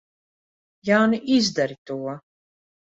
[0.89, 2.03] Jāni, izdari to!